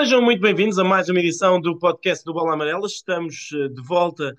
[0.00, 2.86] Sejam muito bem-vindos a mais uma edição do podcast do Bola Amarela.
[2.86, 4.34] Estamos uh, de volta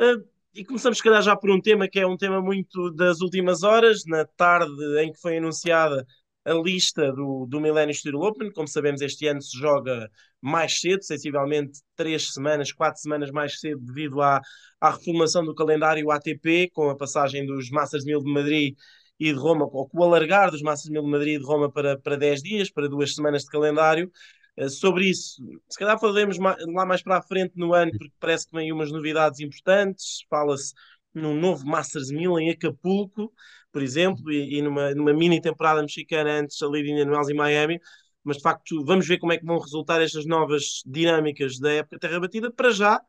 [0.00, 0.24] uh,
[0.54, 3.62] e começamos, se calhar, já por um tema que é um tema muito das últimas
[3.62, 4.06] horas.
[4.06, 4.72] Na tarde
[5.02, 6.06] em que foi anunciada
[6.46, 10.08] a lista do, do Millennium Steel Open, como sabemos, este ano se joga
[10.40, 14.40] mais cedo, sensivelmente três semanas, quatro semanas mais cedo, devido à,
[14.80, 18.76] à reformulação do calendário ATP, com a passagem dos Masters 1000 de Madrid
[19.20, 21.70] e de Roma, ou com o alargar dos Masters 1000 de Madrid e de Roma
[21.70, 24.10] para, para 10 dias, para duas semanas de calendário.
[24.56, 28.46] Eh, sobre isso, se calhar falaremos lá mais para a frente no ano, porque parece
[28.46, 30.24] que vem umas novidades importantes.
[30.28, 30.74] Fala-se
[31.14, 33.32] num novo Masters 1000 em Acapulco,
[33.72, 37.34] por exemplo, e, e numa, numa, mini temporada mexicana antes ali de Indian Wells e
[37.34, 37.80] Miami.
[38.24, 41.98] Mas de facto, vamos ver como é que vão resultar estas novas dinâmicas da época
[41.98, 42.50] terra batida.
[42.52, 43.00] Para já,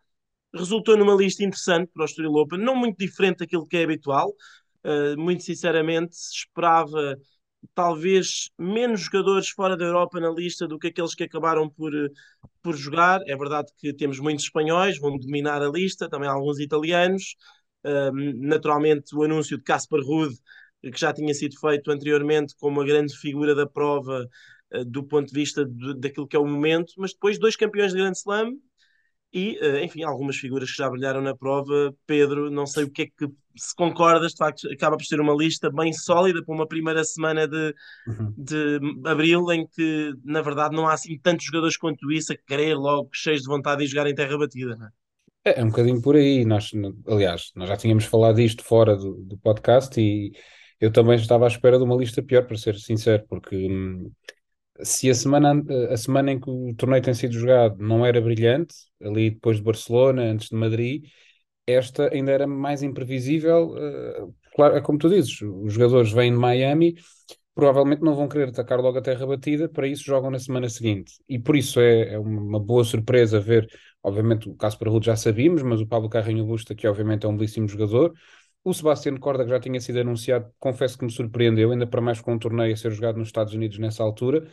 [0.54, 4.34] resultou numa lista interessante para o Estoril Open, não muito diferente daquilo que é habitual.
[4.84, 7.18] Uh, muito sinceramente, esperava
[7.74, 11.92] talvez menos jogadores fora da Europa na lista do que aqueles que acabaram por,
[12.62, 13.22] por jogar.
[13.28, 17.36] É verdade que temos muitos espanhóis, vão dominar a lista, também alguns italianos.
[18.42, 20.34] naturalmente, o anúncio de Casper Ruud,
[20.82, 24.28] que já tinha sido feito anteriormente como a grande figura da prova
[24.74, 27.94] uh, do ponto de vista de, daquilo que é o momento, mas depois dois campeões
[27.94, 28.58] de Grande Slam
[29.34, 31.94] e, uh, enfim, algumas figuras que já brilharam na prova.
[32.06, 35.34] Pedro, não sei o que é que se concordas, de facto, acaba por ser uma
[35.34, 37.74] lista bem sólida para uma primeira semana de,
[38.08, 38.34] uhum.
[38.38, 42.76] de abril, em que, na verdade, não há assim tantos jogadores quanto isso a querer
[42.76, 44.90] logo cheios de vontade de jogar em terra batida, não é?
[45.46, 46.46] É, é um bocadinho por aí.
[46.46, 46.72] Nós,
[47.08, 50.32] aliás, nós já tínhamos falado disto fora do, do podcast e
[50.80, 54.12] eu também estava à espera de uma lista pior, para ser sincero, porque hum,
[54.82, 58.76] se a semana, a semana em que o torneio tem sido jogado não era brilhante,
[59.02, 61.06] ali depois de Barcelona, antes de Madrid,
[61.68, 63.72] esta ainda era mais imprevisível.
[63.72, 66.96] Uh, claro, é como tu dizes, os jogadores vêm de Miami,
[67.56, 71.14] provavelmente não vão querer atacar logo a terra batida, para isso jogam na semana seguinte.
[71.30, 73.68] E por isso é, é uma boa surpresa ver,
[74.02, 77.30] obviamente o caso para Ruud já sabíamos, mas o Pablo Carrinho Busta, que obviamente é
[77.30, 78.14] um belíssimo jogador,
[78.64, 82.22] o Sebastião Corda, que já tinha sido anunciado, confesso que me surpreendeu, ainda para mais
[82.22, 84.48] com um torneio a ser jogado nos Estados Unidos nessa altura.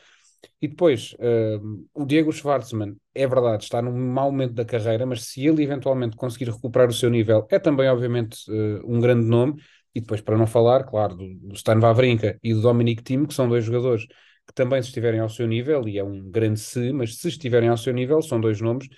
[0.60, 5.24] E depois, uh, o Diego Schwartzman, é verdade, está num mau momento da carreira, mas
[5.24, 9.60] se ele eventualmente conseguir recuperar o seu nível, é também, obviamente, uh, um grande nome.
[9.94, 13.34] E depois, para não falar, claro, do, do Stan Wawrinka e do Dominic Thiem, que
[13.34, 16.92] são dois jogadores que também, se estiverem ao seu nível, e é um grande se,
[16.92, 18.88] mas se estiverem ao seu nível, são dois nomes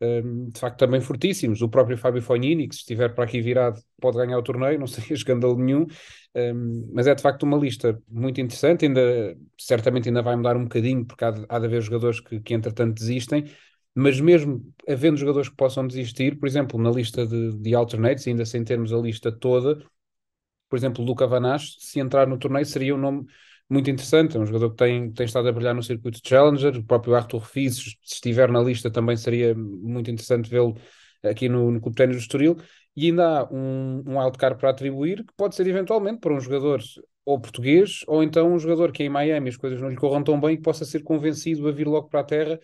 [0.00, 1.62] um, de facto também fortíssimos.
[1.62, 4.86] O próprio Fábio Fognini, que se estiver para aqui virado, pode ganhar o torneio, não
[4.86, 5.86] sei escândalo nenhum,
[6.34, 8.86] um, mas é de facto uma lista muito interessante.
[8.86, 12.40] Ainda, certamente ainda vai mudar um bocadinho, porque há de, há de haver jogadores que,
[12.40, 13.44] que entretanto desistem.
[13.94, 18.44] Mas mesmo havendo jogadores que possam desistir, por exemplo, na lista de, de alternates, ainda
[18.44, 19.84] sem termos a lista toda,
[20.68, 23.26] por exemplo, Luca Vanache, se entrar no torneio, seria um nome
[23.68, 24.36] muito interessante.
[24.36, 26.76] É um jogador que tem, tem estado a brilhar no circuito de Challenger.
[26.76, 30.76] O próprio Arthur Fis, se estiver na lista, também seria muito interessante vê-lo
[31.22, 32.56] aqui no, no Clube Ténis do Estoril.
[32.96, 36.80] E ainda há um, um wildcard para atribuir, que pode ser eventualmente para um jogador
[37.24, 40.24] ou português, ou então um jogador que é em Miami as coisas não lhe corram
[40.24, 42.58] tão bem que possa ser convencido a vir logo para a terra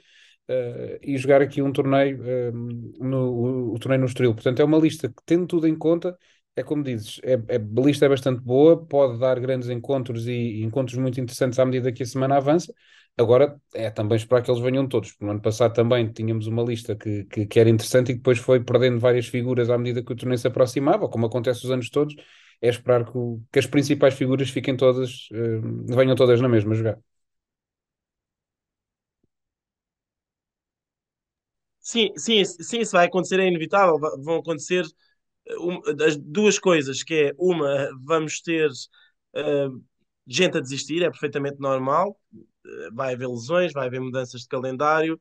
[0.48, 4.34] uh, e jogar aqui um torneio, uh, no, o, o torneio no Estoril.
[4.34, 6.16] Portanto, é uma lista que, tendo tudo em conta,
[6.56, 10.32] é como dizes, é, é, a lista é bastante boa, pode dar grandes encontros e,
[10.32, 12.72] e, encontros muito interessantes à medida que a semana avança.
[13.16, 16.62] Agora é também esperar que eles venham todos, porque no ano passado também tínhamos uma
[16.62, 20.12] lista que, que, que, era interessante e depois foi perdendo várias figuras à medida que
[20.12, 22.14] o torneio se aproximava, como acontece os anos todos.
[22.60, 23.12] É esperar que,
[23.52, 26.98] que as principais figuras fiquem todas, uh, venham todas na mesma jogar.
[31.80, 33.98] Sim, sim, sim, isso vai acontecer, é inevitável.
[34.22, 34.84] Vão acontecer
[35.50, 39.84] um, as duas coisas, que é uma, vamos ter uh,
[40.26, 45.20] gente a desistir, é perfeitamente normal, uh, vai haver lesões, vai haver mudanças de calendário,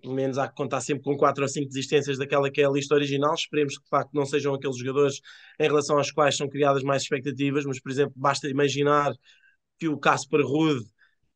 [0.00, 2.70] pelo menos há que contar sempre com quatro ou cinco desistências daquela que é a
[2.70, 3.34] lista original.
[3.34, 5.20] Esperemos que de facto não sejam aqueles jogadores
[5.60, 9.12] em relação aos quais são criadas mais expectativas, mas por exemplo, basta imaginar
[9.78, 10.82] que o Casper Ruud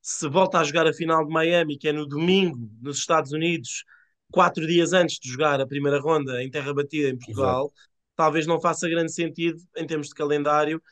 [0.00, 3.84] se volta a jogar a final de Miami, que é no domingo, nos Estados Unidos,
[4.32, 8.48] quatro dias antes de jogar a primeira ronda em terra batida em Portugal, Exato talvez
[8.48, 10.82] não faça grande sentido, em termos de calendário,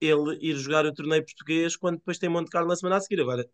[0.00, 3.22] ele ir jogar o torneio português quando depois tem Monte Carlo na semana a seguir.
[3.22, 3.46] Agora,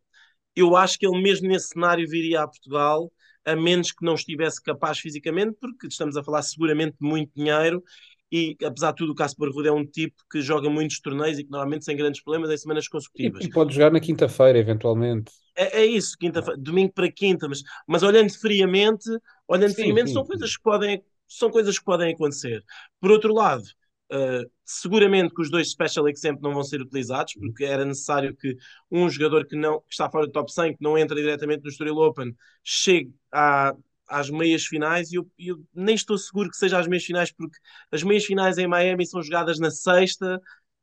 [0.56, 3.12] eu acho que ele mesmo nesse cenário viria a Portugal,
[3.44, 7.84] a menos que não estivesse capaz fisicamente, porque estamos a falar seguramente de muito dinheiro
[8.32, 11.44] e apesar de tudo o Casper Ruud é um tipo que joga muitos torneios e
[11.44, 13.44] que normalmente sem grandes problemas em semanas consecutivas.
[13.44, 15.30] E, pode jogar na quinta-feira, eventualmente.
[15.54, 19.04] É, é isso, quinta domingo para quinta, mas, mas olhando friamente,
[19.46, 21.02] olhando sim, friamente, sim, são coisas que podem
[21.38, 22.62] são coisas que podem acontecer.
[23.00, 23.64] Por outro lado,
[24.12, 28.58] Uh, seguramente que os dois Special Exempt não vão ser utilizados, porque era necessário que
[28.90, 31.70] um jogador que, não, que está fora do top 100, que não entra diretamente no
[31.70, 33.74] Estoril Open, chegue à,
[34.06, 37.56] às meias finais e eu, eu, nem estou seguro que seja às meias finais, porque
[37.90, 40.38] as meias finais em Miami são jogadas na sexta,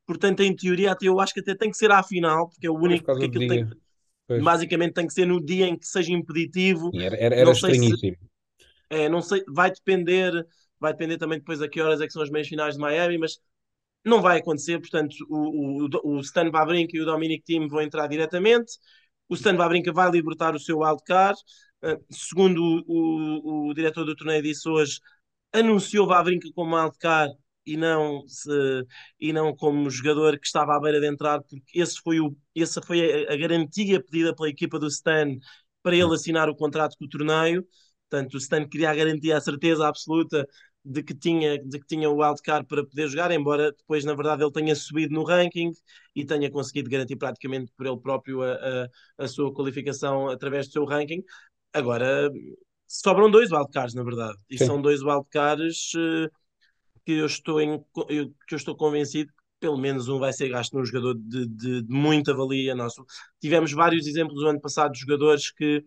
[0.07, 2.71] portanto, em teoria, até eu acho que até tem que ser à final, porque é
[2.71, 3.69] o único que aquilo tem
[4.27, 4.43] pois.
[4.43, 6.89] basicamente tem que ser no dia em que seja impeditivo.
[6.95, 7.97] Era, era, era estranhíssimo.
[7.97, 8.29] Se,
[8.89, 10.31] é, não sei, vai depender,
[10.80, 13.18] vai depender também depois a que horas é que são as meias finais de Miami,
[13.18, 13.39] mas
[14.06, 18.07] não vai acontecer, portanto, o, o, o Stan Wawrinka e o Dominic Thiem vão entrar
[18.07, 18.74] diretamente.
[19.30, 21.39] O Stan Wawrinka vai libertar o seu wildcard.
[21.83, 25.00] Uh, segundo o, o, o, diretor do torneio disse hoje,
[25.53, 27.33] anunciou Vavrinca como wildcard
[27.65, 28.50] e não, se,
[29.19, 32.81] e não como jogador que estava à beira de entrar, porque esse foi o, essa
[32.81, 35.38] foi a, a garantia pedida pela equipa do Stan
[35.83, 37.65] para ele assinar o contrato com o torneio.
[38.09, 40.47] Portanto, o Stan queria a garantia, a certeza absoluta
[40.83, 44.44] de que tinha, de que tinha o wildcard para poder jogar, embora depois, na verdade,
[44.44, 45.71] ele tenha subido no ranking
[46.15, 50.73] e tenha conseguido garantir praticamente por ele próprio a, a, a sua qualificação através do
[50.73, 51.23] seu ranking.
[51.73, 52.31] Agora,
[52.88, 54.65] sobram dois wildcards, na verdade, e Sim.
[54.65, 56.29] são dois wildcards uh,
[57.06, 57.79] que, eu estou em,
[58.47, 61.81] que eu estou convencido que pelo menos um vai ser gasto num jogador de, de,
[61.83, 63.06] de muita valia nosso.
[63.41, 65.83] Tivemos vários exemplos no ano passado de jogadores que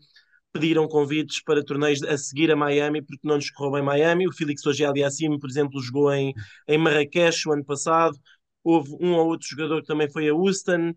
[0.52, 4.28] pediram convites para torneios a seguir a Miami porque não lhes correu bem Miami.
[4.28, 6.34] O Félix Auger-Aliassime, por exemplo, jogou em,
[6.68, 8.16] em Marrakech o ano passado.
[8.62, 10.94] Houve um ou outro jogador que também foi a Houston.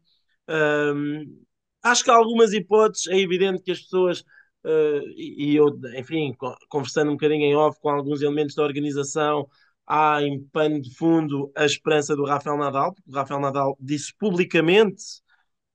[0.47, 1.43] Um,
[1.83, 3.07] acho que há algumas hipóteses.
[3.07, 4.23] É evidente que as pessoas
[4.65, 6.35] Uh, e, e, eu, enfim,
[6.67, 9.47] conversando um bocadinho em off com alguns elementos da organização,
[9.85, 14.11] há em pano de fundo a esperança do Rafael Nadal, porque o Rafael Nadal disse
[14.17, 15.03] publicamente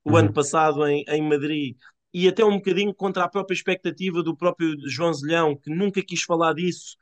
[0.04, 0.16] o uhum.
[0.16, 1.76] ano passado em, em Madrid
[2.12, 6.22] e até um bocadinho contra a própria expectativa do próprio João Zelhão, que nunca quis
[6.22, 6.96] falar disso,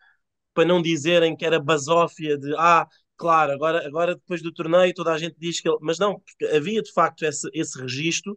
[0.54, 5.12] para não dizerem que era basófia de ah, claro, agora, agora depois do torneio toda
[5.12, 5.78] a gente diz que ele.
[5.80, 6.22] Mas não,
[6.54, 8.36] havia de facto esse, esse registro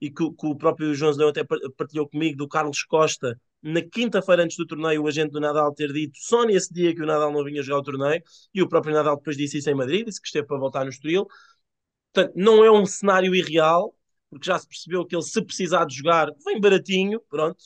[0.00, 1.44] e que, que o próprio João Leão até
[1.76, 5.92] partilhou comigo, do Carlos Costa, na quinta-feira antes do torneio, o agente do Nadal ter
[5.92, 8.22] dito só nesse dia que o Nadal não vinha jogar o torneio,
[8.54, 10.90] e o próprio Nadal depois disse isso em Madrid, disse que esteve para voltar no
[10.90, 11.26] Estoril.
[12.12, 13.94] Portanto, não é um cenário irreal,
[14.30, 17.58] porque já se percebeu que ele, se precisar de jogar, vem baratinho, pronto,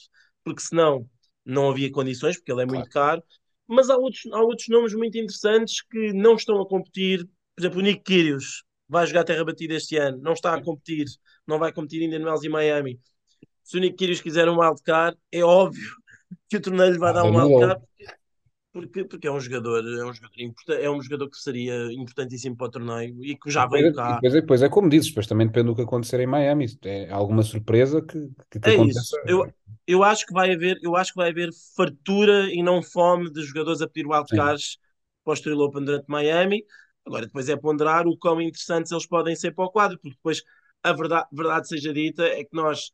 [0.44, 1.08] porque senão
[1.44, 3.22] não havia condições, porque ele é muito caro.
[3.66, 7.26] Mas há outros, há outros nomes muito interessantes que não estão a competir.
[7.54, 11.06] Por exemplo, o Nick Kyrgios vai jogar terra batida este ano, não está a competir
[11.46, 13.00] não vai competir ainda no Els e Miami.
[13.62, 15.96] Se o Nick Kyrgios quiser um wildcard, é óbvio
[16.48, 18.14] que o torneio lhe vai ah, dar um wildcard porque,
[18.72, 22.70] porque é um jogador, é um jogador, é um jogador que seria importantíssimo para o
[22.70, 24.14] torneio e que já veio cá.
[24.14, 26.66] Depois é, depois é como dizes, depois também depende do que acontecer em Miami.
[26.82, 29.00] É alguma surpresa que, que te é aconteça.
[29.00, 29.16] Isso.
[29.26, 29.52] Eu,
[29.86, 33.42] eu acho que vai haver, eu acho que vai haver fartura e não fome de
[33.42, 34.78] jogadores a pedir wildcards
[35.22, 36.64] para o Estoril Open durante Miami.
[37.04, 40.42] Agora depois é ponderar o quão interessantes eles podem ser para o quadro, porque depois
[40.82, 42.92] a verdade, verdade seja dita, é que nós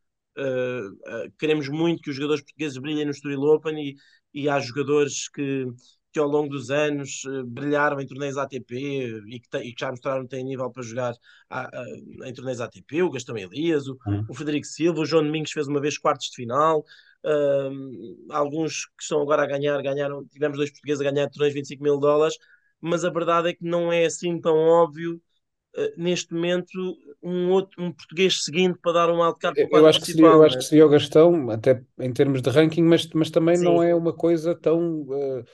[1.38, 3.96] queremos muito que os jogadores portugueses brilhem no Estoril Open e,
[4.32, 5.67] e há jogadores que,
[6.12, 8.75] que ao longo dos anos uh, brilharam em torneios ATP
[9.26, 11.14] e que, e que, já mostraram que têm nível para jogar
[11.50, 11.85] a, a,
[12.29, 14.25] em torneios ATP, o Gastão Elias, o, uhum.
[14.29, 16.85] o, Frederico Silva, o João Domingos fez uma vez quartos de final,
[18.31, 21.82] alguns que estão agora a ganhar, ganharam, tivemos dois portugueses a ganhar torneios de 25
[21.82, 22.37] mil dólares,
[22.81, 25.28] mas a verdade é que não é assim tão óbvio eh,
[25.97, 26.70] neste momento
[27.23, 30.26] um outro um português seguinte para dar um wildcard para o eu acho que seria,
[30.26, 33.64] Eu acho que seria o Gastão, até em termos de ranking, mas, mas também Sim.
[33.64, 35.45] não é uma coisa tão uh,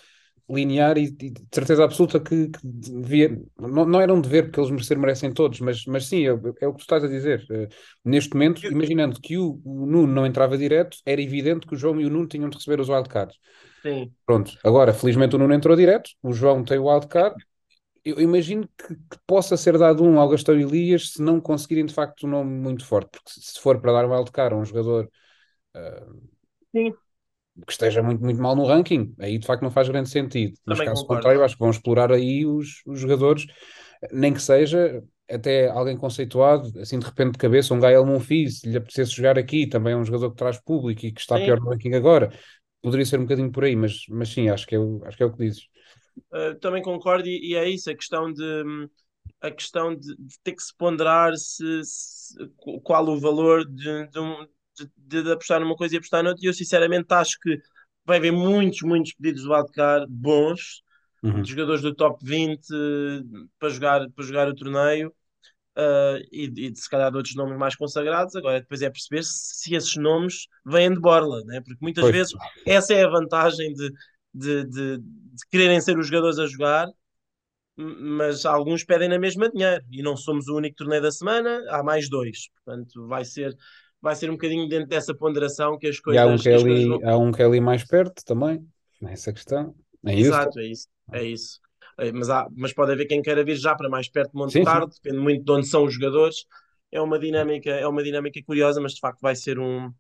[0.48, 3.40] linear e, e, de certeza absoluta que, que devia.
[3.58, 6.68] Não, não era um dever, porque eles merecer, merecem todos, mas, mas sim, é, é
[6.68, 7.44] o que tu estás a dizer.
[7.50, 7.68] Uh,
[8.04, 8.72] neste momento, eu...
[8.72, 12.10] imaginando que o, o, Nuno não entrava direto, era evidente que o João e o
[12.10, 13.36] Nuno tinham de receber os wildcards.
[13.82, 14.10] Sim.
[14.24, 17.36] Pronto, agora felizmente o Nuno entrou direto, o João tem o wildcard
[18.04, 21.94] eu imagino que, que, possa ser dado um ao Gastão Elias se não conseguirem de
[21.94, 25.11] facto um nome muito forte, porque se for para dar um wildcard a um jogador
[25.76, 26.23] uh,
[27.66, 30.58] que esteja muito, muito mal no ranking, aí de facto não faz grande sentido.
[30.66, 31.23] Mas Também caso concordo.
[31.23, 33.46] contrário, acho que vão explorar aí os, os jogadores,
[34.12, 38.68] nem que seja até alguém conceituado, assim de repente de cabeça, um Gael Monfils, se
[38.68, 41.44] lhe apetecesse jogar aqui, também é um jogador que traz público e que está sim.
[41.44, 42.30] pior no ranking agora,
[42.82, 45.23] poderia ser um bocadinho por aí, mas, mas sim, acho que, é o, acho que
[45.23, 45.68] é o que dizes.
[46.33, 48.88] Uh, também concordo e, e, é isso, a questão de
[49.40, 52.35] a questão de, de ter que se ponderar se, se,
[52.83, 54.47] qual o valor de, de, um,
[54.97, 56.44] de, de, apostar numa coisa e apostar noutra.
[56.44, 57.59] E eu sinceramente acho que
[58.04, 60.83] vai haver muitos, muitos pedidos de wildcard bons,
[61.23, 61.42] uhum.
[61.42, 62.66] de jogadores do top 20
[63.59, 65.12] para jogar, para jogar o torneio.
[65.76, 69.25] Uh, e, e de se calhar de outros nomes mais consagrados, agora depois é perceber
[69.25, 71.61] se, se esses nomes vêm de borla, né?
[71.62, 72.14] porque muitas pois.
[72.14, 72.33] vezes
[72.64, 73.90] essa é a vantagem de,
[74.34, 76.88] de, de, de quererem ser os jogadores a jogar,
[77.76, 81.82] mas alguns pedem na mesma dinheiro e não somos o único torneio da semana, há
[81.82, 82.48] mais dois.
[82.54, 83.56] Portanto, vai ser,
[84.00, 86.22] vai ser um bocadinho dentro dessa ponderação que as coisas.
[86.22, 87.00] E há um que é ali, vão...
[87.08, 88.66] há um que é ali mais perto também,
[89.00, 89.74] nessa questão.
[90.06, 90.88] É Exato, é isso.
[91.12, 91.60] É isso.
[91.98, 94.62] É, mas, há, mas pode haver quem queira vir já para mais perto de Monte
[94.64, 96.44] Carlo, depende muito de onde são os jogadores.
[96.90, 99.92] É uma dinâmica, é uma dinâmica curiosa, mas de facto vai ser um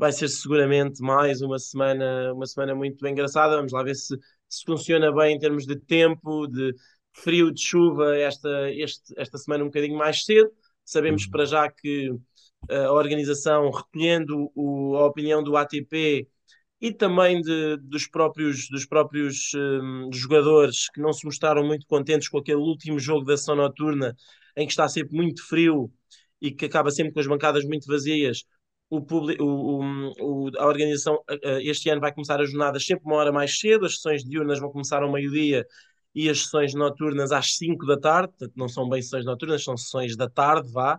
[0.00, 3.56] vai ser seguramente mais uma semana, uma semana muito engraçada.
[3.56, 4.16] Vamos lá ver se,
[4.48, 6.74] se funciona bem em termos de tempo, de
[7.12, 10.50] frio, de chuva, esta, este, esta semana um bocadinho mais cedo.
[10.86, 11.30] Sabemos uhum.
[11.30, 12.10] para já que
[12.70, 16.26] eh, a organização, recolhendo o, a opinião do ATP
[16.80, 22.28] e também de, dos próprios, dos próprios um, jogadores que não se mostraram muito contentes
[22.30, 24.16] com aquele último jogo da ação noturna,
[24.56, 25.92] em que está sempre muito frio
[26.40, 28.44] e que acaba sempre com as bancadas muito vazias.
[28.90, 31.16] O, o, o, a organização
[31.60, 34.70] este ano vai começar as jornadas sempre uma hora mais cedo, as sessões diurnas vão
[34.70, 35.64] começar ao meio-dia
[36.14, 39.76] e as sessões noturnas às 5 da tarde, portanto não são bem sessões noturnas, são
[39.76, 40.98] sessões da tarde, vá.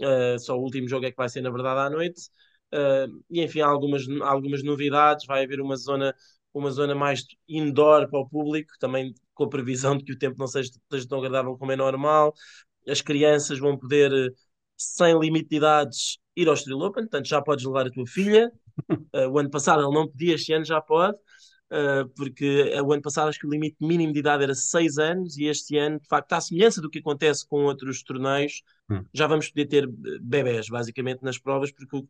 [0.00, 2.30] Uh, só o último jogo é que vai ser na verdade à noite.
[2.72, 6.14] Uh, e enfim, há algumas, algumas novidades, vai haver uma zona,
[6.52, 10.36] uma zona mais indoor para o público, também com a previsão de que o tempo
[10.38, 12.32] não seja, seja tão agradável como é normal.
[12.86, 14.10] As crianças vão poder,
[14.76, 18.52] sem limite de idades, ir ao Street Open, portanto já podes levar a tua filha.
[19.14, 21.16] Uh, o ano passado ele não podia, este ano já pode.
[21.70, 25.36] Uh, porque o ano passado acho que o limite mínimo de idade era 6 anos
[25.36, 29.04] e este ano, de facto, à semelhança do que acontece com outros torneios, hum.
[29.12, 29.86] já vamos poder ter
[30.20, 32.02] bebés, basicamente, nas provas, porque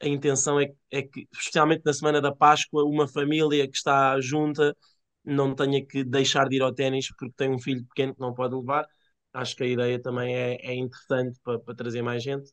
[0.00, 4.76] a intenção é, é que, especialmente na semana da Páscoa, uma família que está junta
[5.24, 8.34] não tenha que deixar de ir ao ténis porque tem um filho pequeno que não
[8.34, 8.86] pode levar.
[9.32, 12.50] Acho que a ideia também é, é interessante para, para trazer mais gente.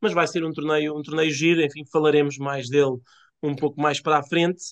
[0.00, 2.98] Mas vai ser um torneio, um torneio giro, enfim, falaremos mais dele
[3.42, 4.62] um pouco mais para a frente.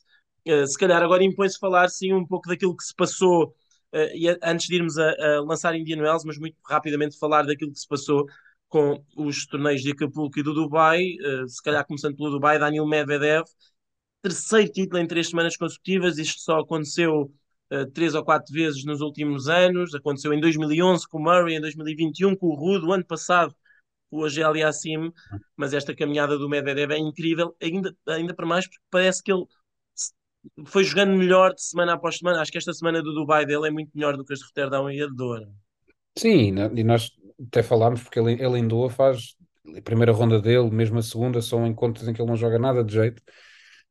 [0.46, 3.54] Uh, se calhar agora impõe-se falar sim um pouco daquilo que se passou
[3.94, 7.72] uh, e antes de irmos a, a lançar Indian Wells, mas muito rapidamente falar daquilo
[7.72, 8.26] que se passou
[8.68, 12.86] com os torneios de Acapulco e do Dubai, uh, se calhar começando pelo Dubai, Daniel
[12.86, 13.44] Medvedev,
[14.22, 17.30] terceiro título em três semanas consecutivas, isto só aconteceu
[17.72, 21.60] uh, três ou quatro vezes nos últimos anos, aconteceu em 2011 com o Murray, em
[21.60, 23.54] 2021 com o Rudo, o ano passado
[24.12, 25.10] o Agel Yassim,
[25.56, 29.44] mas esta caminhada do Medvedev é incrível, ainda, ainda para mais porque parece que ele
[30.66, 33.70] foi jogando melhor de semana após semana, acho que esta semana do Dubai dele é
[33.70, 35.48] muito melhor do que as de Roterdão e a de Doha.
[36.18, 37.10] Sim, e nós
[37.48, 39.34] até falámos, porque ele, ele em Doha faz
[39.76, 42.84] a primeira ronda dele, mesmo a segunda, são encontros em que ele não joga nada
[42.84, 43.22] de jeito.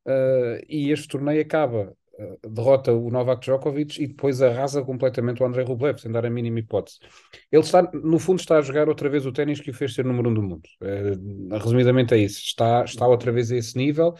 [0.05, 1.95] Uh, e este torneio acaba,
[2.47, 6.59] derrota o Novak Djokovic e depois arrasa completamente o Andrei Rublev, sem dar a mínima
[6.59, 6.99] hipótese.
[7.51, 10.05] Ele está, no fundo, está a jogar outra vez o ténis que o fez ser
[10.05, 10.63] número um do mundo.
[10.81, 12.39] Uh, resumidamente é isso.
[12.39, 14.13] Está, está outra vez a esse nível.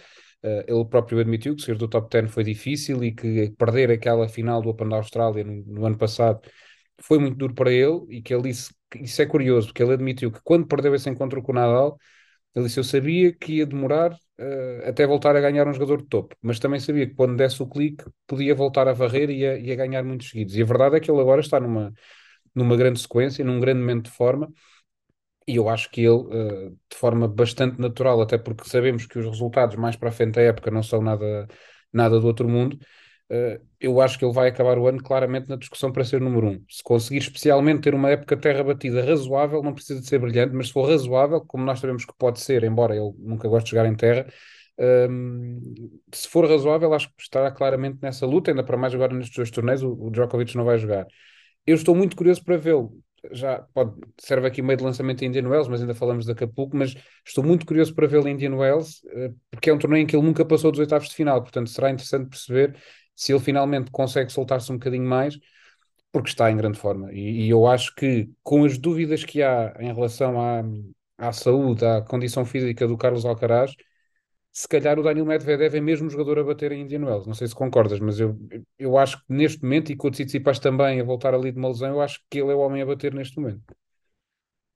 [0.44, 4.62] ele próprio admitiu que sair do top 10 foi difícil e que perder aquela final
[4.62, 6.42] do Open da Austrália no, no ano passado
[7.02, 10.32] foi muito duro para ele e que ele disse, isso é curioso, porque ele admitiu
[10.32, 11.98] que quando perdeu esse encontro com o Nadal,
[12.56, 16.08] ele disse, eu sabia que ia demorar uh, até voltar a ganhar um jogador de
[16.08, 19.58] topo, mas também sabia que quando desse o clique podia voltar a varrer e a,
[19.58, 20.56] e a ganhar muitos seguidos.
[20.56, 21.94] E a verdade é que ele agora está numa,
[22.56, 24.52] numa grande sequência, num grande momento de forma,
[25.48, 29.26] e eu acho que ele, uh, de forma bastante natural, até porque sabemos que os
[29.26, 31.48] resultados mais para a frente da época não são nada,
[31.92, 32.78] nada do outro mundo,
[33.80, 36.64] eu acho que ele vai acabar o ano claramente na discussão para ser número um.
[36.70, 40.68] Se conseguir especialmente ter uma época terra batida razoável, não precisa de ser brilhante, mas
[40.68, 43.88] se for razoável, como nós sabemos que pode ser, embora ele nunca goste de jogar
[43.88, 44.28] em terra,
[45.10, 49.36] um, se for razoável, acho que estará claramente nessa luta, ainda para mais agora nestes
[49.36, 51.06] dois torneios, o, o Djokovic não vai jogar.
[51.66, 52.92] Eu estou muito curioso para vê-lo.
[53.32, 56.76] Já pode, serve aqui meio de lançamento em Indian Wells, mas ainda falamos de Acapulco,
[56.76, 60.08] mas estou muito curioso para vê-lo em Indian Wells, uh, porque é um torneio em
[60.08, 62.76] que ele nunca passou dos oitavos de final, portanto será interessante perceber
[63.22, 65.38] se ele finalmente consegue soltar-se um bocadinho mais,
[66.12, 67.14] porque está em grande forma.
[67.14, 70.64] E, e, eu acho que, com as dúvidas que há em relação à,
[71.20, 73.76] à saúde, à condição física do Carlos Alcaraz,
[74.52, 77.28] se calhar o Daniel Medvedev é mesmo jogador a bater em Indian Wells.
[77.28, 78.36] Não sei se concordas, mas eu,
[78.80, 81.70] eu acho que neste momento, e com o Tsitsipas também a voltar ali de uma
[81.70, 83.62] lesão, eu acho que ele é o homem a bater neste momento.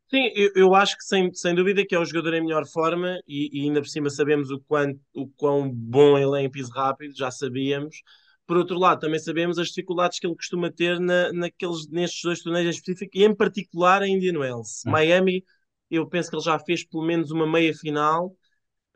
[0.07, 3.17] Sim, eu, eu, acho que sem, sem dúvida que é o jogador em melhor forma
[3.27, 6.71] e, e ainda por cima sabemos o, quanto, o quão bom ele é em piso
[6.71, 8.03] rápido, já sabíamos.
[8.47, 12.41] Por outro lado, também sabemos as dificuldades que ele costuma ter na, naqueles, nestes dois
[12.41, 14.83] torneios em específico, e em particular a Indian Wells.
[14.85, 14.91] Hum.
[14.91, 15.43] Miami,
[15.89, 18.35] eu penso que ele já fez pelo menos uma meia final,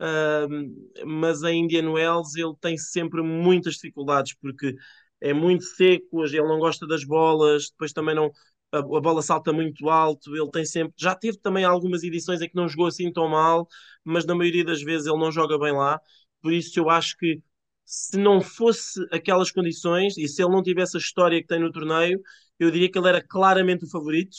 [0.00, 4.74] uh, mas a Indian Wells ele tem sempre muitas dificuldades, porque
[5.20, 8.30] é muito seco, ele não gosta das bolas, depois também não.
[8.72, 10.94] A, a bola salta muito alto, ele tem sempre.
[10.96, 13.66] Já teve também algumas edições em que não jogou assim tão mal,
[14.04, 16.00] mas na maioria das vezes ele não joga bem lá.
[16.40, 17.42] Por isso eu acho que
[17.90, 21.72] se não fosse aquelas condições e se ele não tivesse a história que tem no
[21.72, 22.20] torneio,
[22.56, 24.36] eu diria que ele era claramente o favorito,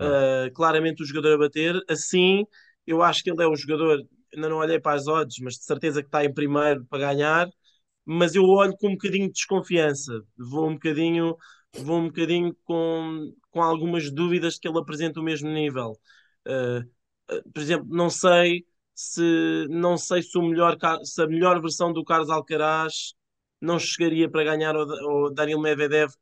[0.00, 1.80] uh, claramente o jogador a bater.
[1.88, 2.44] Assim,
[2.84, 5.64] eu acho que ele é o jogador, ainda não olhei para as odds, mas de
[5.64, 7.48] certeza que está em primeiro para ganhar.
[8.04, 11.36] Mas eu olho com um bocadinho de desconfiança, vou um bocadinho,
[11.72, 15.92] vou um bocadinho com, com algumas dúvidas que ele apresenta o mesmo nível.
[16.48, 16.84] Uh,
[17.52, 22.04] por exemplo, não sei se não sei se o melhor se a melhor versão do
[22.04, 23.14] Carlos Alcaraz
[23.60, 26.12] não chegaria para ganhar o, o Daniel Medvedev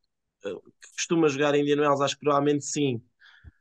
[0.42, 3.02] que costuma jogar em Indian Wells, acho que provavelmente sim.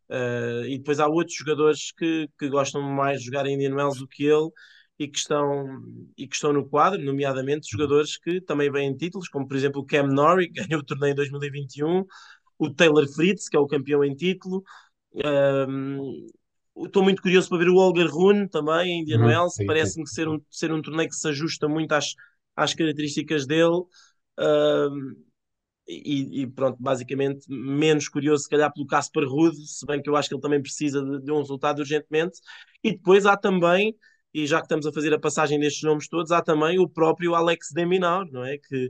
[0.09, 3.99] Uh, e depois há outros jogadores que, que gostam mais de jogar em Indian Wells
[3.99, 4.49] do que ele
[4.97, 5.81] e que estão,
[6.17, 9.81] e que estão no quadro, nomeadamente jogadores que também vêm em títulos, como por exemplo
[9.81, 12.05] o Cam Norrie, que ganhou o torneio em 2021,
[12.57, 14.63] o Taylor Fritz, que é o campeão em título.
[16.85, 20.27] Estou muito curioso para ver o Olger Rune também em Indian uhum, Wells, parece-me ser
[20.27, 22.13] um, ser um torneio que se ajusta muito às,
[22.55, 23.83] às características dele.
[24.39, 25.15] Uh,
[25.89, 30.15] e, e, pronto, basicamente menos curioso se calhar pelo Casper Ruud, se bem que eu
[30.15, 32.39] acho que ele também precisa de, de, um resultado urgentemente.
[32.83, 33.95] E depois há também,
[34.31, 37.33] e já que estamos a fazer a passagem destes nomes todos, há também o próprio
[37.33, 38.57] Alex Deminaur, não é?
[38.59, 38.89] Que,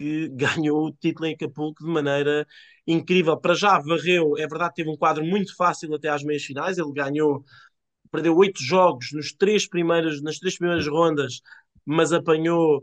[0.00, 2.46] que ganhou o título em Acapulco de maneira
[2.86, 3.36] incrível.
[3.36, 6.92] Para já varreu, é verdade, teve um quadro muito fácil até às meias finais, ele
[6.92, 7.44] ganhou,
[8.10, 11.42] perdeu oito jogos nos três primeiros, nas três primeiras rondas,
[11.84, 12.82] mas apanhou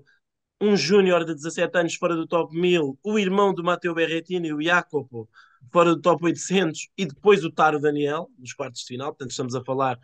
[0.61, 4.61] um júnior de 17 anos fora do top 1000, o irmão do Matteo Berrettini, o
[4.61, 5.27] Jacopo,
[5.71, 9.09] fora do top 800, e depois o Taro Daniel, nos quartos de final.
[9.09, 9.99] Portanto, estamos a falar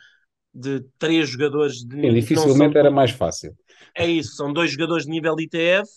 [0.53, 2.13] de três jogadores de nível.
[2.13, 3.55] Dificilmente era mais fácil.
[3.95, 5.89] É isso, são dois jogadores de nível ITF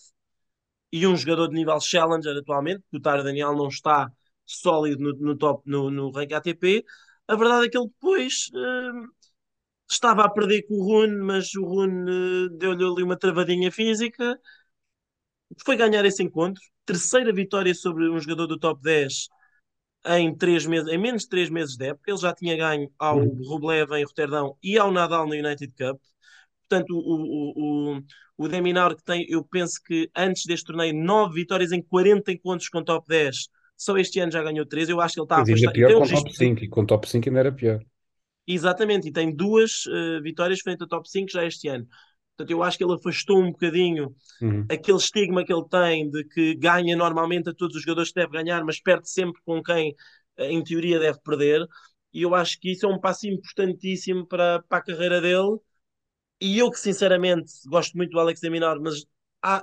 [0.93, 4.11] e um jogador de nível Challenger atualmente, porque o Taro Daniel não está
[4.45, 6.85] sólido no, no top no, no ranking ATP.
[7.28, 9.09] A verdade é que ele depois uh,
[9.90, 14.38] estava a perder com o Rune, mas o Rune uh, deu-lhe ali uma travadinha física.
[15.64, 16.62] Foi ganhar esse encontro.
[16.85, 19.28] Terceira vitória sobre um jogador do top 10
[20.07, 22.11] em, três meses, em menos de 3 meses de época.
[22.11, 23.43] Ele já tinha ganho ao uhum.
[23.45, 26.00] Rublev em Roterdão e ao Nadal na United Cup.
[26.69, 28.03] Portanto, o, o, o,
[28.37, 32.68] o Deminar que tem, eu penso que antes deste torneio, 9 vitórias em 40 encontros
[32.68, 33.49] com top 10.
[33.77, 34.88] Só este ano já ganhou 3.
[34.88, 35.72] Eu acho que ele está a apostar.
[35.72, 36.25] pior com registro...
[36.25, 37.81] top 5 e com top 5 ainda era pior.
[38.46, 41.87] Exatamente, e tem duas uh, vitórias frente ao top 5 já este ano.
[42.37, 44.66] Portanto, eu acho que ele afastou um bocadinho uhum.
[44.70, 48.33] aquele estigma que ele tem de que ganha normalmente a todos os jogadores que deve
[48.33, 49.94] ganhar, mas perde sempre com quem,
[50.37, 51.66] eh, em teoria, deve perder.
[52.12, 55.59] E eu acho que isso é um passo importantíssimo para, para a carreira dele.
[56.40, 59.05] E eu que, sinceramente, gosto muito do Alex de Minor, mas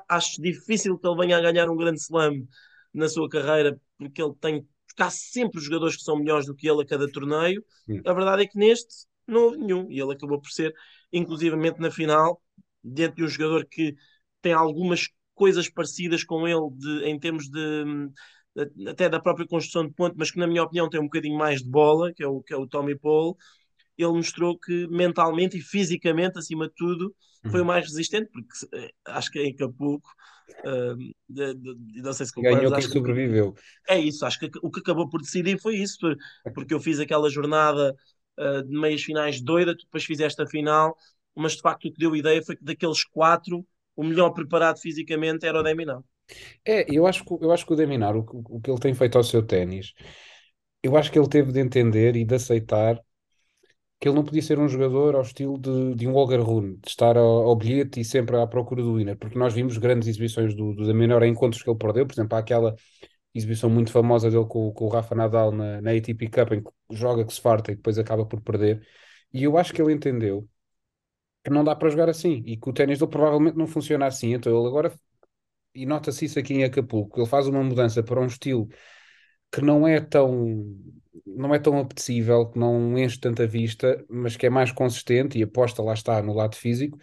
[0.07, 2.47] acho difícil que ele venha a ganhar um grande slam
[2.93, 6.69] na sua carreira, porque ele tem porque há sempre jogadores que são melhores do que
[6.69, 7.63] ele a cada torneio.
[7.87, 8.01] Sim.
[8.05, 10.73] A verdade é que neste não houve nenhum e ele acabou por ser,
[11.11, 12.39] inclusivamente na final,
[12.83, 13.95] dentro de um jogador que
[14.41, 17.85] tem algumas coisas parecidas com ele de, em termos de,
[18.55, 21.37] de, até da própria construção de ponto, mas que na minha opinião tem um bocadinho
[21.37, 23.35] mais de bola, que é o, que é o Tommy Paul.
[24.03, 27.13] Ele mostrou que mentalmente e fisicamente, acima de tudo,
[27.49, 27.67] foi o uhum.
[27.67, 30.09] mais resistente, porque eh, acho que em Acapulco
[30.65, 30.95] Uh,
[31.27, 31.55] de,
[32.01, 33.55] não sei se concordas, Ganhou quem sobreviveu.
[33.87, 35.97] é isso, acho que o que acabou por decidir foi isso,
[36.53, 37.95] porque eu fiz aquela jornada
[38.37, 40.95] uh, de meias finais doida, tu depois fizeste a final,
[41.35, 45.45] mas de facto o que deu ideia foi que daqueles quatro, o melhor preparado fisicamente
[45.45, 46.01] era o Deminar.
[46.65, 49.17] É, eu acho que, eu acho que o Deminar, o, o que ele tem feito
[49.17, 49.93] ao seu ténis,
[50.81, 52.99] eu acho que ele teve de entender e de aceitar
[54.03, 56.89] que ele não podia ser um jogador ao estilo de, de um Olga Rune, de
[56.89, 60.53] estar ao, ao, bilhete e sempre à procura do winner, porque nós vimos grandes exibições
[60.53, 62.75] do, do Menor em encontros que ele perdeu, por exemplo, há aquela
[63.33, 66.71] exibição muito famosa dele com, com o Rafa Nadal na, na ATP Cup, em que
[66.91, 68.85] joga que se farta e depois acaba por perder,
[69.33, 70.49] e eu acho que ele entendeu
[71.41, 74.33] que não dá para jogar assim, e que o ténis dele provavelmente não funciona assim,
[74.33, 74.93] então ele agora,
[75.73, 78.67] e nota-se isso aqui em Acapulco, ele faz uma mudança para um estilo
[79.53, 80.75] que não é tão
[81.25, 85.43] não é tão apetecível, que não enche tanta vista, mas que é mais consistente e
[85.43, 86.97] aposta lá está no lado físico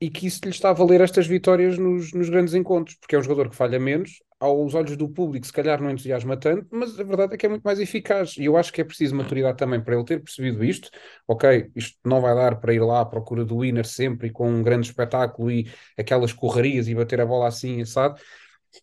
[0.00, 3.18] e que isso lhe está a valer estas vitórias nos, nos grandes encontros, porque é
[3.18, 6.98] um jogador que falha menos, aos olhos do público se calhar não entusiasma tanto, mas
[6.98, 9.56] a verdade é que é muito mais eficaz e eu acho que é preciso maturidade
[9.56, 10.90] também para ele ter percebido isto,
[11.28, 14.50] ok, isto não vai dar para ir lá à procura do winner sempre e com
[14.50, 18.20] um grande espetáculo e aquelas correrias e bater a bola assim assado,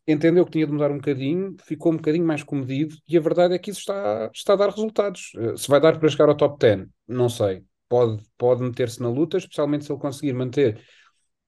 [0.07, 3.53] entendeu que tinha de mudar um bocadinho, ficou um bocadinho mais comedido e a verdade
[3.53, 5.31] é que isso está, está a dar resultados.
[5.37, 7.63] Eh, se vai dar para chegar ao top 10, não sei.
[7.87, 10.79] Pode, pode meter-se na luta, especialmente se ele conseguir manter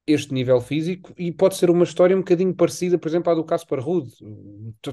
[0.07, 3.43] este nível físico e pode ser uma história um bocadinho parecida, por exemplo, à do
[3.43, 4.09] Casper Ruud.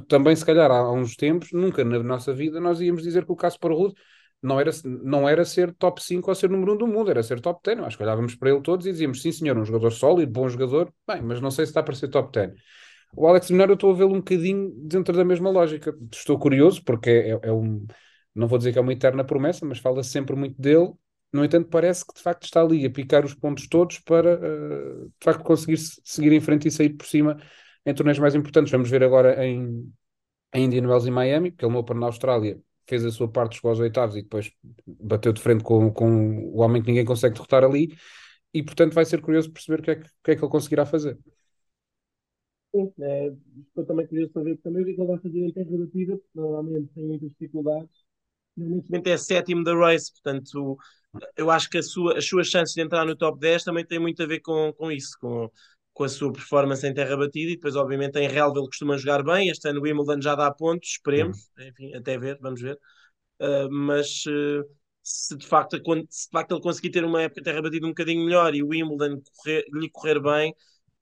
[0.06, 3.36] Também, se calhar, há uns tempos, nunca na nossa vida nós íamos dizer que o
[3.36, 3.94] Casper Ruud
[4.42, 7.40] não era, não era ser top 5 ou ser número 1 do mundo, era ser
[7.40, 7.80] top 10.
[7.80, 10.92] Acho que olhávamos para ele todos e dizíamos, sim senhor, um jogador sólido, bom jogador,
[11.06, 12.52] bem, mas não sei se está para ser top 10
[13.14, 15.96] O Alex Mineiro eu estou a vê-lo um bocadinho dentro da mesma lógica.
[16.12, 17.86] Estou curioso porque é, é, é um,
[18.34, 20.92] não vou dizer que é uma eterna promessa, mas fala sempre muito dele.
[21.32, 25.06] No entanto, parece que de facto está ali a picar os pontos todos para uh,
[25.06, 27.36] de facto conseguir seguir em frente e sair por cima
[27.84, 28.70] em torneios mais importantes.
[28.70, 29.92] Vamos ver agora em,
[30.54, 33.56] em Indian Wells e Miami, porque ele no Open na Austrália fez a sua parte,
[33.56, 34.50] chegou aos oitavos e depois
[34.86, 37.94] bateu de frente com, com o homem que ninguém consegue derrotar ali.
[38.54, 40.50] E portanto vai ser curioso perceber o que é que, o que, é que ele
[40.50, 41.18] conseguirá fazer.
[42.74, 43.32] Sim, é,
[43.66, 45.78] estou também curioso para ver também o que é que ele vai fazer em terra
[45.78, 48.08] batida, porque normalmente tem muitas dificuldades
[48.58, 50.76] neste momento é sétimo da race, portanto,
[51.36, 54.22] eu acho que sua, as suas chances de entrar no top 10 também têm muito
[54.22, 55.50] a ver com, com isso, com,
[55.92, 59.22] com a sua performance em terra batida e depois, obviamente, em relva ele costuma jogar
[59.22, 59.48] bem.
[59.48, 61.68] Este ano o Wimbledon já dá pontos, esperemos, uhum.
[61.68, 62.78] enfim, até ver, vamos ver.
[63.40, 64.64] Uh, mas uh,
[65.02, 65.76] se, de facto,
[66.10, 68.68] se de facto ele conseguir ter uma época terra batida um bocadinho melhor e o
[68.68, 70.54] Wimbledon correr, lhe correr bem,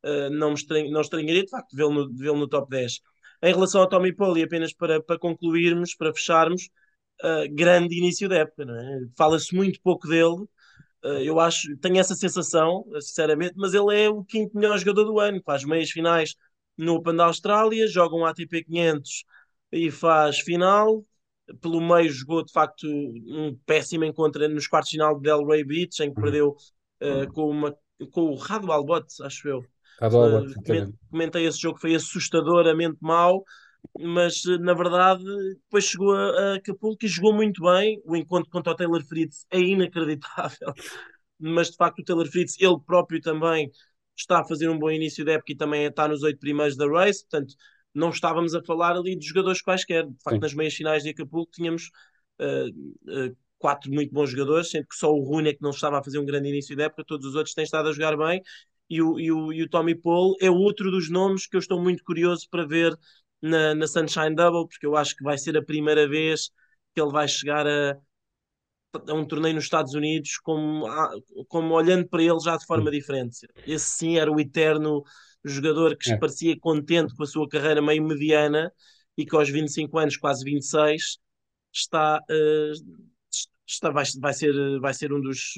[0.06, 3.00] uh, não, me estranho, não estranharia de facto vê-lo no, vê no top 10.
[3.42, 6.68] Em relação ao Tommy Paul, e apenas para, para concluirmos, para fecharmos,
[7.22, 9.00] uh, grande início da época, não é?
[9.16, 10.46] Fala-se muito pouco dele.
[11.04, 15.20] Uh, eu acho, tenho essa sensação, sinceramente, mas ele é o quinto melhor jogador do
[15.20, 15.42] ano.
[15.44, 16.34] Faz meias finais
[16.76, 19.24] no Open da Austrália, joga um ATP 500
[19.72, 21.04] e faz final.
[21.60, 26.02] Pelo meio jogou de facto um péssimo encontro nos quartos de final de Delray Beach,
[26.02, 26.24] em que uhum.
[26.24, 26.56] perdeu
[27.02, 27.76] uh, com, uma,
[28.10, 29.64] com o Rado Albot, acho eu.
[30.00, 33.44] Albot, uh, comentei esse jogo, foi assustadoramente mau
[33.98, 35.24] mas eh, na verdade
[35.64, 38.00] depois chegou a, Acapulco e jogou muito bem.
[38.04, 40.72] O encontro contra o Taylor Fritz é inacreditável,
[41.38, 43.70] mas de facto o Taylor Fritz, ele próprio também
[44.16, 46.86] está a fazer um bom início da época e também está nos oito primeiros da
[46.88, 47.54] race, portanto
[47.94, 50.04] não estávamos a falar ali de jogadores quaisquer.
[50.04, 50.40] De facto, Sim.
[50.40, 51.90] nas meias finais de Acapulco tínhamos
[52.40, 55.98] uh, uh, quatro muito bons jogadores, sendo que só o Rune é que não estava
[55.98, 58.42] a fazer um grande início da época, todos os outros têm estado a jogar bem.
[58.88, 61.82] E o, e o, e o Tommy Paul é outro dos nomes que eu estou
[61.82, 62.96] muito curioso para ver
[63.42, 66.50] na, na Sunshine Double, porque eu acho que vai ser a primeira vez
[66.94, 67.96] que ele vai chegar a,
[69.08, 70.86] a um torneio nos Estados Unidos como,
[71.48, 73.46] como olhando para ele já de forma diferente.
[73.66, 75.02] Esse sim era o eterno
[75.44, 76.16] jogador que é.
[76.16, 78.72] parecia contente com a sua carreira meio mediana
[79.16, 81.18] e que aos 25 anos, quase 26,
[81.72, 83.06] está, uh,
[83.66, 85.54] está vai, vai, ser, vai ser um dos,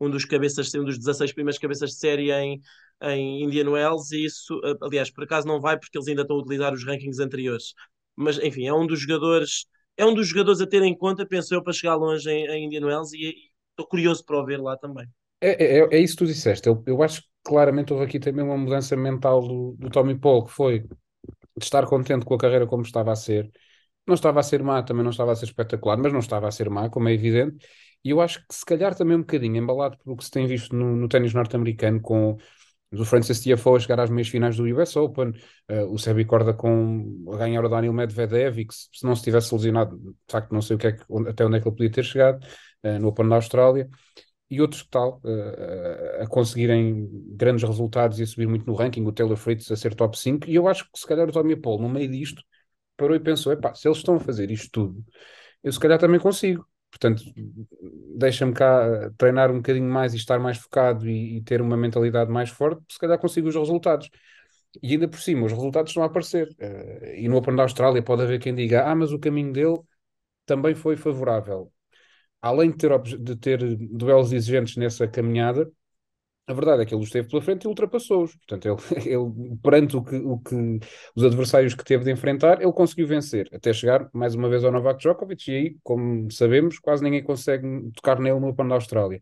[0.00, 2.60] um dos cabeças, um dos 16 primeiros cabeças de série em,
[3.02, 6.36] em Indian Wells e isso, eh, aliás, por acaso não vai porque eles ainda estão
[6.36, 7.74] a utilizar os rankings anteriores.
[8.14, 11.54] Mas, enfim, é um dos jogadores, é um dos jogadores a ter em conta, penso
[11.54, 13.34] eu, para chegar longe em, em Indian Wells e
[13.70, 15.06] estou curioso para o ver lá também.
[15.40, 16.68] É, é, é isso que tu disseste.
[16.68, 20.44] Eu, eu acho que claramente houve aqui também uma mudança mental do, do Tommy Paul,
[20.44, 23.50] que foi de estar contente com a carreira como estava a ser.
[24.06, 26.50] Não estava a ser má, também não estava a ser espetacular, mas não estava a
[26.50, 27.66] ser má, como é evidente.
[28.04, 30.74] E eu acho que se calhar também um bocadinho embalado pelo que se tem visto
[30.74, 32.36] no, no ténis norte-americano, com
[32.92, 35.30] o Francis Tiafoe a chegar às meias finais do US Open,
[35.70, 39.14] uh, o Sebi Corda com a ganhar o Daniel Medvedev, e que se, se não
[39.16, 41.68] se tivesse lesionado, de facto não sei o que é que, até onde é que
[41.68, 42.44] ele podia ter chegado,
[42.84, 43.88] uh, no Open da Austrália,
[44.48, 49.04] e outros que tal, uh, a conseguirem grandes resultados e a subir muito no ranking,
[49.04, 51.56] o Taylor Fritz a ser top 5, e eu acho que se calhar o Tommy
[51.56, 52.42] Paul, no meio disto,
[52.96, 55.04] parou e pensou, se eles estão a fazer isto tudo,
[55.62, 56.66] eu se calhar também consigo.
[56.98, 57.22] Portanto,
[58.16, 62.30] deixa-me cá treinar um bocadinho mais e estar mais focado e, e, ter uma mentalidade
[62.30, 64.08] mais forte, se calhar consigo os resultados.
[64.82, 66.48] E ainda por cima, os resultados estão a aparecer.
[66.60, 69.78] Uh, e no Open da Austrália pode haver quem diga: Ah, mas o caminho dele
[70.46, 71.72] também foi favorável.
[72.40, 75.70] Além de ter, de ter duelos exigentes nessa caminhada,
[76.46, 78.36] a verdade é que ele esteve pela frente e ultrapassou-os.
[78.36, 78.76] Portanto, ele,
[79.10, 80.78] ele perante o que, o que,
[81.14, 84.72] os adversários que teve de enfrentar, ele conseguiu vencer, até chegar mais uma vez ao
[84.72, 89.20] Novak Djokovic, e aí, como sabemos, quase ninguém consegue tocar nele no Open da Austrália.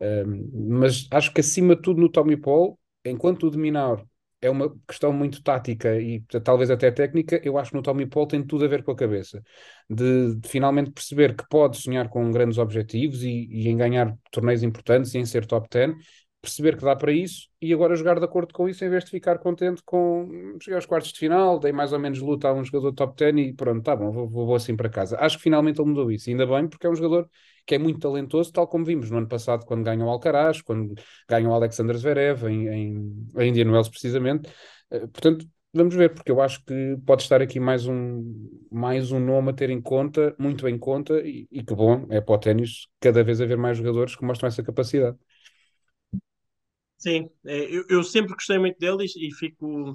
[0.00, 3.58] Um, mas acho que acima de tudo no Tommy Paul, enquanto o de
[4.44, 8.26] é uma questão muito tática e talvez até técnica, eu acho que no Tommy Paul
[8.26, 9.42] tem tudo a ver com a cabeça.
[9.88, 14.62] De, de finalmente perceber que pode sonhar com grandes objetivos e, e, em ganhar torneios
[14.62, 15.94] importantes e em ser top 10,
[16.44, 19.10] perceber que dá para isso e agora jogar de acordo com isso em vez de
[19.10, 22.64] ficar contente com chegar aos quartos de final, dei mais ou menos luta a um
[22.64, 25.16] jogador top 10 e pronto, tá bom, vou, vou, assim para casa.
[25.18, 27.28] Acho que finalmente ele mudou isso, ainda bem, porque é um jogador
[27.66, 30.94] que é muito talentoso, tal como vimos no ano passado quando ganhou o Alcaraz, quando
[31.28, 34.48] ganhou o Alexander Zverev em, em, em Indian Wells precisamente.
[34.90, 38.22] Uh, portanto, vamos ver, porque eu acho que pode estar aqui mais um,
[38.70, 42.20] mais um nome a ter em conta, muito em conta, e, e que bom, é
[42.20, 45.16] para o ténis cada vez haver mais jogadores que mostram essa capacidade.
[47.04, 49.94] Sim, é, eu, eu, sempre gostei muito dele e, e fico,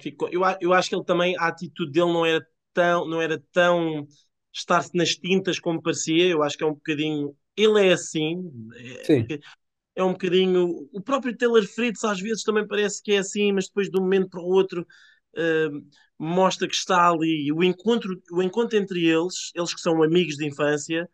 [0.00, 3.40] fico eu, eu acho que ele também, a atitude dele não era tão, não era
[3.52, 4.04] tão
[4.52, 8.42] estar-se nas tintas como parecia, eu acho que é um bocadinho, ele é assim,
[8.74, 9.38] é,
[9.94, 13.68] é um bocadinho, o próprio Taylor Fritz às vezes também parece que é assim, mas
[13.68, 15.86] depois de um momento para o outro uh,
[16.18, 20.44] mostra que está ali o encontro, o encontro entre eles, eles que são amigos de
[20.44, 21.08] infância.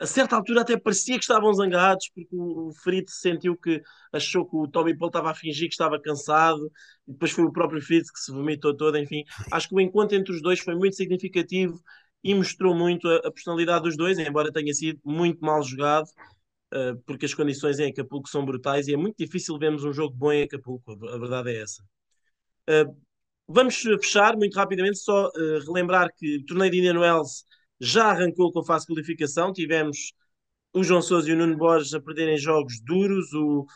[0.00, 3.82] A certa altura até parecia que estavam zangados, porque o, Fritz sentiu que
[4.12, 6.70] achou que o Tommy Paul estava a fingir que estava cansado,
[7.06, 9.24] e depois foi o próprio Fritz que se vomitou todo, enfim.
[9.50, 11.80] Acho que o encontro entre os dois foi muito significativo
[12.22, 16.06] e mostrou muito a, a personalidade dos dois, embora tenha sido muito mal jogado,
[16.74, 20.14] uh, porque as condições em Acapulco são brutais e é muito difícil vermos um jogo
[20.14, 21.82] bom em Acapulco, a verdade é essa.
[22.70, 22.96] Uh,
[23.48, 27.44] vamos fechar muito rapidamente, só uh, relembrar que o torneio de Indian Wells
[27.80, 30.12] já arrancou com fase de qualificação, tivemos
[30.72, 33.66] o João Sousa e o Nuno Borges a perderem jogos duros, o,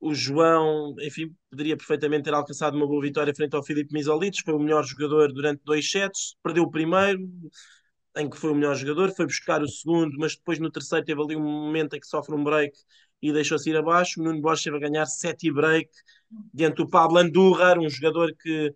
[0.00, 4.54] o João, enfim, poderia perfeitamente ter alcançado uma boa vitória frente ao Filipe Misolitos, foi
[4.54, 7.20] o melhor jogador durante dois sets, perdeu o primeiro,
[8.16, 11.20] em que foi o melhor jogador, foi buscar o segundo, mas depois no terceiro teve
[11.22, 12.76] ali um momento em que sofre um break
[13.22, 14.20] e deixou-se ir abaixo.
[14.20, 15.88] O Nuno Borges teve a ganhar sete break
[16.52, 18.74] diante do Pablo Andújar, um jogador que,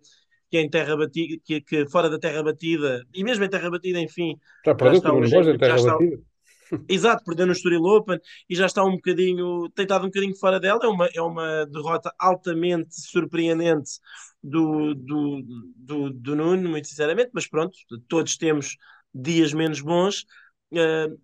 [0.49, 3.69] que é em terra batida, que, que fora da terra batida, e mesmo em terra
[3.69, 4.35] batida, enfim.
[4.65, 6.21] Já perdeu com o Borges em terra está, batida?
[6.89, 10.59] Exato, perdeu no Estoril Open e já está um bocadinho, tem estado um bocadinho fora
[10.59, 10.79] dela.
[10.83, 13.91] É uma, é uma derrota altamente surpreendente
[14.43, 15.43] do, do,
[15.75, 18.77] do, do Nuno, muito sinceramente, mas pronto, todos temos
[19.13, 20.25] dias menos bons.
[20.71, 21.17] Uh,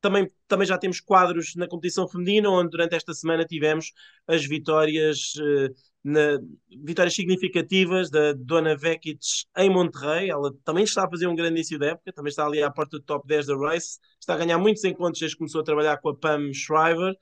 [0.00, 3.92] também, também já temos quadros na competição feminina, onde durante esta semana tivemos
[4.26, 6.38] as vitórias, uh, na,
[6.82, 9.18] vitórias significativas da Dona Vekic
[9.56, 10.30] em Monterrey.
[10.30, 12.98] Ela também está a fazer um grande início da época, também está ali à porta
[12.98, 15.98] do top 10 da race, está a ganhar muitos encontros desde que começou a trabalhar
[15.98, 17.14] com a Pam Shriver.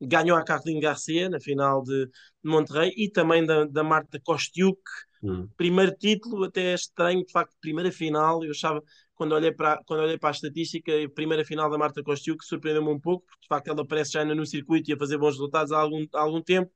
[0.00, 2.08] Ganhou a Kathleen Garcia na final de
[2.42, 4.78] Monterrey e também da, da Marta Kostiuk.
[5.22, 5.48] Hum.
[5.56, 8.44] Primeiro título, até é estranho, de facto, primeira final.
[8.44, 8.82] Eu achava,
[9.14, 12.44] quando olhei para, quando olhei para a estatística, a primeira final da Marta Costiu, que
[12.44, 15.34] surpreendeu-me um pouco, porque de facto ela aparece já no circuito e a fazer bons
[15.34, 16.70] resultados há algum, há algum tempo.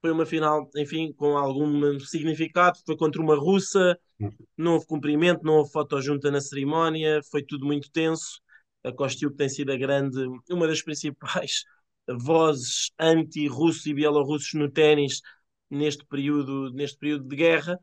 [0.00, 2.78] Foi uma final, enfim, com algum significado.
[2.86, 3.98] Foi contra uma russa,
[4.56, 8.40] não houve cumprimento, não houve foto junta na cerimónia, foi tudo muito tenso.
[8.84, 11.64] A Costiu, que tem sido a grande, uma das principais
[12.20, 15.20] vozes anti-russos e bielorrussos no ténis
[15.70, 17.78] neste período, neste período de guerra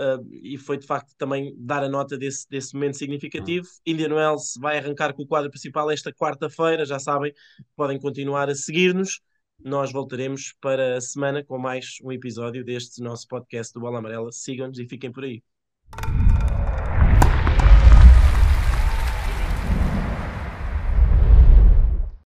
[0.00, 3.66] uh, e foi de facto também dar a nota desse, desse momento significativo.
[3.66, 3.92] Uhum.
[3.92, 7.32] Indian Wells vai arrancar com o quadro principal esta quarta-feira, já sabem,
[7.76, 9.20] podem continuar a seguir-nos.
[9.64, 14.32] Nós voltaremos para a semana com mais um episódio deste nosso podcast do Bola Amarela.
[14.32, 15.42] Sigam-nos e fiquem por aí.